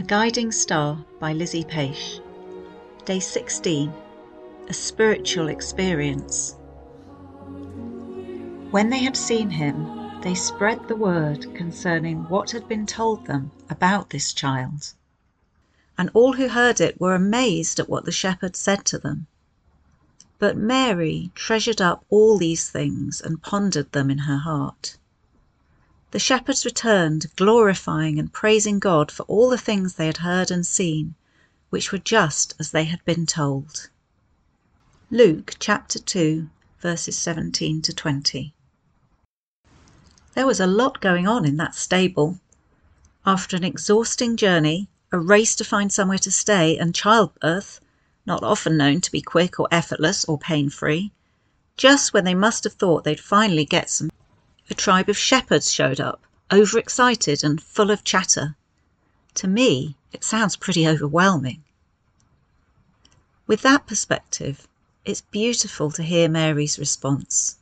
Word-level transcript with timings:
A 0.00 0.02
Guiding 0.02 0.50
Star 0.50 1.04
by 1.18 1.34
Lizzie 1.34 1.62
Paish. 1.62 2.20
Day 3.04 3.20
16 3.20 3.92
A 4.68 4.72
Spiritual 4.72 5.48
Experience. 5.48 6.56
When 8.70 8.88
they 8.88 9.00
had 9.00 9.14
seen 9.14 9.50
him, 9.50 10.22
they 10.22 10.34
spread 10.34 10.88
the 10.88 10.96
word 10.96 11.54
concerning 11.54 12.26
what 12.30 12.52
had 12.52 12.66
been 12.66 12.86
told 12.86 13.26
them 13.26 13.52
about 13.68 14.08
this 14.08 14.32
child. 14.32 14.94
And 15.98 16.10
all 16.14 16.32
who 16.32 16.48
heard 16.48 16.80
it 16.80 16.98
were 16.98 17.14
amazed 17.14 17.78
at 17.78 17.90
what 17.90 18.06
the 18.06 18.10
shepherd 18.10 18.56
said 18.56 18.86
to 18.86 18.98
them. 18.98 19.26
But 20.38 20.56
Mary 20.56 21.30
treasured 21.34 21.82
up 21.82 22.06
all 22.08 22.38
these 22.38 22.70
things 22.70 23.20
and 23.20 23.42
pondered 23.42 23.92
them 23.92 24.10
in 24.10 24.20
her 24.20 24.38
heart. 24.38 24.96
The 26.12 26.18
shepherds 26.18 26.64
returned, 26.64 27.26
glorifying 27.36 28.18
and 28.18 28.32
praising 28.32 28.80
God 28.80 29.12
for 29.12 29.22
all 29.24 29.48
the 29.48 29.56
things 29.56 29.94
they 29.94 30.06
had 30.06 30.18
heard 30.18 30.50
and 30.50 30.66
seen, 30.66 31.14
which 31.68 31.92
were 31.92 31.98
just 31.98 32.52
as 32.58 32.72
they 32.72 32.84
had 32.84 33.04
been 33.04 33.26
told. 33.26 33.88
Luke 35.12 35.54
chapter 35.60 36.00
2, 36.00 36.50
verses 36.80 37.16
17 37.16 37.80
to 37.82 37.92
20. 37.92 38.52
There 40.34 40.46
was 40.46 40.58
a 40.58 40.66
lot 40.66 41.00
going 41.00 41.28
on 41.28 41.44
in 41.44 41.56
that 41.58 41.76
stable. 41.76 42.40
After 43.24 43.56
an 43.56 43.62
exhausting 43.62 44.36
journey, 44.36 44.88
a 45.12 45.18
race 45.18 45.54
to 45.56 45.64
find 45.64 45.92
somewhere 45.92 46.18
to 46.18 46.30
stay, 46.32 46.76
and 46.76 46.92
childbirth, 46.92 47.80
not 48.26 48.42
often 48.42 48.76
known 48.76 49.00
to 49.02 49.12
be 49.12 49.22
quick 49.22 49.60
or 49.60 49.68
effortless 49.70 50.24
or 50.24 50.38
pain 50.38 50.70
free, 50.70 51.12
just 51.76 52.12
when 52.12 52.24
they 52.24 52.34
must 52.34 52.64
have 52.64 52.74
thought 52.74 53.04
they'd 53.04 53.20
finally 53.20 53.64
get 53.64 53.90
some 53.90 54.10
a 54.70 54.74
tribe 54.74 55.08
of 55.08 55.18
shepherds 55.18 55.72
showed 55.72 56.00
up, 56.00 56.22
overexcited 56.52 57.42
and 57.42 57.60
full 57.60 57.90
of 57.90 58.04
chatter. 58.04 58.56
To 59.34 59.48
me, 59.48 59.96
it 60.12 60.22
sounds 60.22 60.56
pretty 60.56 60.86
overwhelming. 60.86 61.64
With 63.46 63.62
that 63.62 63.86
perspective, 63.86 64.68
it's 65.04 65.22
beautiful 65.22 65.90
to 65.92 66.02
hear 66.02 66.28
Mary's 66.28 66.78
response. 66.78 67.56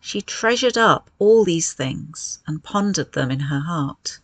She 0.00 0.22
treasured 0.22 0.78
up 0.78 1.10
all 1.18 1.44
these 1.44 1.72
things 1.72 2.38
and 2.46 2.62
pondered 2.62 3.12
them 3.12 3.30
in 3.30 3.40
her 3.40 3.60
heart. 3.60 4.20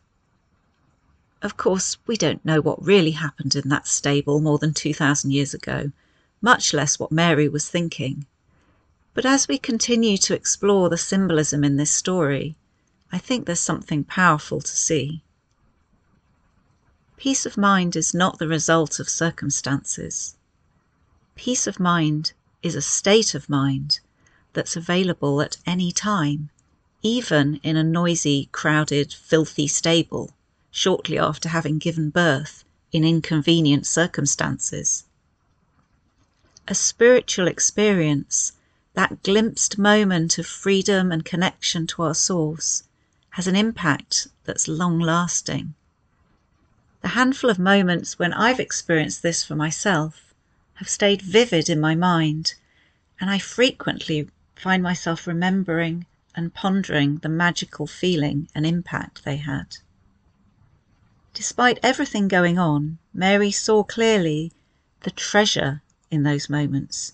Of 1.43 1.57
course, 1.57 1.99
we 2.07 2.17
don't 2.17 2.45
know 2.45 2.61
what 2.61 2.85
really 2.85 3.13
happened 3.13 3.55
in 3.55 3.69
that 3.69 3.87
stable 3.87 4.41
more 4.41 4.59
than 4.59 4.75
2,000 4.75 5.31
years 5.31 5.55
ago, 5.55 5.93
much 6.41 6.75
less 6.75 6.99
what 6.99 7.13
Mary 7.13 7.49
was 7.49 7.69
thinking. 7.69 8.27
But 9.19 9.27
as 9.27 9.49
we 9.49 9.59
continue 9.59 10.17
to 10.19 10.35
explore 10.35 10.89
the 10.89 10.97
symbolism 10.97 11.65
in 11.65 11.75
this 11.75 11.91
story, 11.91 12.55
I 13.11 13.19
think 13.19 13.47
there's 13.47 13.59
something 13.59 14.05
powerful 14.05 14.61
to 14.61 14.77
see. 14.77 15.25
Peace 17.17 17.45
of 17.45 17.57
mind 17.57 17.97
is 17.97 18.15
not 18.15 18.39
the 18.39 18.47
result 18.47 19.01
of 19.01 19.09
circumstances. 19.09 20.37
Peace 21.35 21.67
of 21.67 21.81
mind 21.81 22.31
is 22.63 22.77
a 22.77 22.81
state 22.81 23.35
of 23.35 23.49
mind 23.49 23.99
that's 24.53 24.77
available 24.77 25.43
at 25.43 25.57
any 25.67 25.91
time, 25.91 26.51
even 27.03 27.59
in 27.65 27.77
a 27.77 27.83
noisy, 27.83 28.49
crowded, 28.53 29.13
filthy 29.13 29.67
stable, 29.67 30.31
shortly 30.71 31.19
after 31.19 31.49
having 31.49 31.79
given 31.79 32.11
birth 32.11 32.63
in 32.93 33.03
inconvenient 33.03 33.85
circumstances. 33.85 35.03
A 36.69 36.75
spiritual 36.77 37.49
experience 37.49 38.53
that 38.99 39.23
glimpsed 39.23 39.79
moment 39.79 40.39
of 40.39 40.45
freedom 40.45 41.13
and 41.13 41.25
connection 41.25 41.87
to 41.87 42.03
our 42.03 42.17
source 42.17 42.83
has 43.31 43.47
an 43.47 43.55
impact 43.55 44.27
that's 44.43 44.67
long 44.67 44.99
lasting. 44.99 45.73
The 47.03 47.15
handful 47.15 47.49
of 47.49 47.61
moments 47.61 48.19
when 48.19 48.33
I've 48.33 48.59
experienced 48.59 49.23
this 49.23 49.45
for 49.45 49.55
myself 49.55 50.35
have 50.75 50.89
stayed 50.89 51.23
vivid 51.23 51.71
in 51.71 51.79
my 51.79 51.95
mind, 51.95 52.55
and 53.21 53.31
I 53.31 53.39
frequently 53.39 54.31
find 54.57 54.83
myself 54.83 55.29
remembering 55.29 56.07
and 56.35 56.53
pondering 56.53 57.19
the 57.19 57.29
magical 57.29 57.87
feeling 57.87 58.49
and 58.53 58.67
impact 58.67 59.25
they 59.25 59.37
had. 59.37 59.77
Despite 61.35 61.79
everything 61.85 62.27
going 62.27 62.59
on, 62.59 62.99
Mary 63.15 63.53
saw 63.53 63.85
clearly 63.85 64.51
the 65.03 65.13
treasure 65.13 65.83
in 66.11 66.25
those 66.25 66.51
moments 66.51 67.13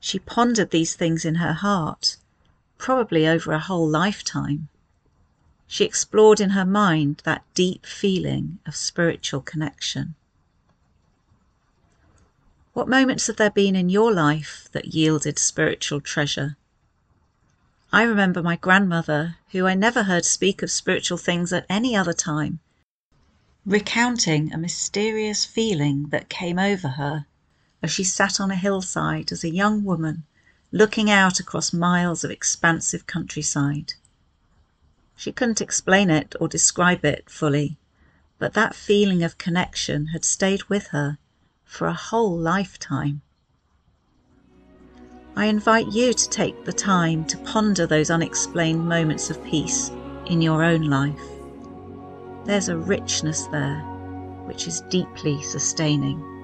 she 0.00 0.18
pondered 0.18 0.70
these 0.70 0.94
things 0.94 1.24
in 1.24 1.36
her 1.36 1.52
heart, 1.52 2.16
probably 2.78 3.26
over 3.26 3.52
a 3.52 3.58
whole 3.58 3.88
lifetime. 3.88 4.68
She 5.66 5.84
explored 5.84 6.40
in 6.40 6.50
her 6.50 6.64
mind 6.64 7.22
that 7.24 7.44
deep 7.54 7.84
feeling 7.84 8.58
of 8.64 8.76
spiritual 8.76 9.40
connection. 9.40 10.14
What 12.72 12.88
moments 12.88 13.26
have 13.26 13.36
there 13.36 13.50
been 13.50 13.74
in 13.74 13.88
your 13.88 14.12
life 14.12 14.68
that 14.72 14.94
yielded 14.94 15.38
spiritual 15.38 16.00
treasure? 16.00 16.56
I 17.92 18.02
remember 18.02 18.42
my 18.42 18.56
grandmother, 18.56 19.36
who 19.50 19.66
I 19.66 19.74
never 19.74 20.04
heard 20.04 20.24
speak 20.24 20.62
of 20.62 20.70
spiritual 20.70 21.18
things 21.18 21.52
at 21.52 21.66
any 21.68 21.96
other 21.96 22.12
time, 22.12 22.60
recounting 23.66 24.52
a 24.52 24.58
mysterious 24.58 25.44
feeling 25.44 26.10
that 26.10 26.28
came 26.28 26.58
over 26.58 26.88
her 26.88 27.26
as 27.82 27.90
she 27.90 28.04
sat 28.04 28.40
on 28.40 28.50
a 28.50 28.56
hillside 28.56 29.30
as 29.32 29.44
a 29.44 29.50
young 29.50 29.84
woman 29.84 30.24
looking 30.72 31.10
out 31.10 31.40
across 31.40 31.72
miles 31.72 32.24
of 32.24 32.30
expansive 32.30 33.06
countryside. 33.06 33.94
She 35.16 35.32
couldn't 35.32 35.60
explain 35.60 36.10
it 36.10 36.34
or 36.40 36.48
describe 36.48 37.04
it 37.04 37.28
fully, 37.30 37.76
but 38.38 38.54
that 38.54 38.74
feeling 38.74 39.22
of 39.22 39.38
connection 39.38 40.08
had 40.08 40.24
stayed 40.24 40.64
with 40.64 40.88
her 40.88 41.18
for 41.64 41.86
a 41.86 41.94
whole 41.94 42.36
lifetime. 42.36 43.22
I 45.34 45.46
invite 45.46 45.92
you 45.92 46.12
to 46.12 46.28
take 46.30 46.64
the 46.64 46.72
time 46.72 47.24
to 47.26 47.38
ponder 47.38 47.86
those 47.86 48.10
unexplained 48.10 48.88
moments 48.88 49.30
of 49.30 49.42
peace 49.44 49.90
in 50.26 50.42
your 50.42 50.62
own 50.64 50.82
life. 50.82 51.20
There's 52.44 52.68
a 52.68 52.76
richness 52.76 53.46
there 53.46 53.80
which 54.46 54.66
is 54.66 54.80
deeply 54.82 55.42
sustaining. 55.42 56.37